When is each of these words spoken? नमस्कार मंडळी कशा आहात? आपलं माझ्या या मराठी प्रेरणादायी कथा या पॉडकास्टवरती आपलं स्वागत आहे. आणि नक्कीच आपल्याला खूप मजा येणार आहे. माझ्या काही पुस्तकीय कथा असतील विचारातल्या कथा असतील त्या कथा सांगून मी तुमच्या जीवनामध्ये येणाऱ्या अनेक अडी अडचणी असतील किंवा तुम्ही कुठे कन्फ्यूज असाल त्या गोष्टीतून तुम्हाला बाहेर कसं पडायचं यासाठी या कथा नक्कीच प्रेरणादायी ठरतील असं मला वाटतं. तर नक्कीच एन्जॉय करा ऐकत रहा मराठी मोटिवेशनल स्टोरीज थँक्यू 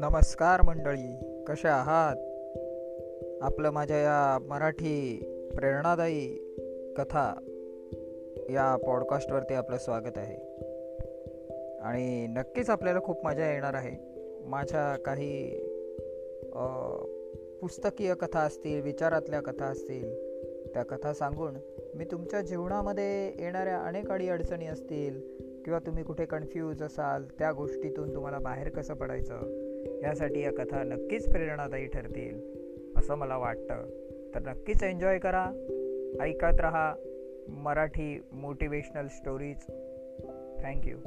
नमस्कार 0.00 0.62
मंडळी 0.62 1.42
कशा 1.48 1.72
आहात? 1.72 2.16
आपलं 3.42 3.70
माझ्या 3.70 3.96
या 3.96 4.38
मराठी 4.48 5.18
प्रेरणादायी 5.54 6.54
कथा 6.96 7.34
या 8.50 8.76
पॉडकास्टवरती 8.76 9.54
आपलं 9.54 9.76
स्वागत 9.76 10.18
आहे. 10.18 10.36
आणि 11.80 12.26
नक्कीच 12.26 12.70
आपल्याला 12.70 13.00
खूप 13.00 13.24
मजा 13.24 13.52
येणार 13.52 13.74
आहे. 13.74 13.96
माझ्या 14.46 14.96
काही 15.02 15.58
पुस्तकीय 17.60 18.14
कथा 18.14 18.40
असतील 18.40 18.80
विचारातल्या 18.80 19.40
कथा 19.40 19.64
असतील 19.64 20.14
त्या 20.74 20.82
कथा 20.82 21.12
सांगून 21.12 21.54
मी 21.94 22.04
तुमच्या 22.04 22.40
जीवनामध्ये 22.40 23.32
येणाऱ्या 23.38 23.78
अनेक 23.78 24.10
अडी 24.10 24.28
अडचणी 24.28 24.66
असतील 24.66 25.38
किंवा 25.64 25.78
तुम्ही 25.78 26.04
कुठे 26.04 26.24
कन्फ्यूज 26.24 26.82
असाल 26.82 27.24
त्या 27.38 27.52
गोष्टीतून 27.52 28.14
तुम्हाला 28.14 28.38
बाहेर 28.38 28.68
कसं 28.68 28.94
पडायचं 28.94 29.40
यासाठी 30.02 30.40
या 30.40 30.52
कथा 30.52 30.82
नक्कीच 30.82 31.28
प्रेरणादायी 31.28 31.86
ठरतील 31.86 32.40
असं 32.96 33.14
मला 33.14 33.36
वाटतं. 33.36 33.82
तर 34.34 34.40
नक्कीच 34.40 34.82
एन्जॉय 34.82 35.18
करा 35.18 35.46
ऐकत 36.20 36.60
रहा 36.60 36.94
मराठी 37.48 38.22
मोटिवेशनल 38.32 39.06
स्टोरीज 39.06 39.66
थँक्यू 40.62 40.98